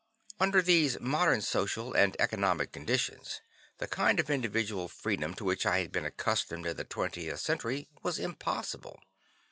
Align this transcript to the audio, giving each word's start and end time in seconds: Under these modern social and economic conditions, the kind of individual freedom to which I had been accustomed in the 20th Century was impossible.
Under 0.39 0.63
these 0.63 0.99
modern 0.99 1.41
social 1.41 1.93
and 1.93 2.19
economic 2.19 2.71
conditions, 2.71 3.39
the 3.77 3.85
kind 3.85 4.19
of 4.19 4.31
individual 4.31 4.87
freedom 4.87 5.35
to 5.35 5.43
which 5.43 5.63
I 5.63 5.77
had 5.81 5.91
been 5.91 6.05
accustomed 6.05 6.65
in 6.65 6.75
the 6.75 6.85
20th 6.85 7.37
Century 7.37 7.87
was 8.01 8.17
impossible. 8.17 8.99